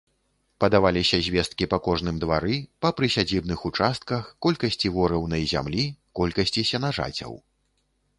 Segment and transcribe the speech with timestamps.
[0.63, 2.55] Падаваліся звесткі па кожным двары,
[2.85, 5.85] па прысядзібных участках, колькасці ворыўнай зямлі,
[6.21, 7.37] колькасці сенажацяў.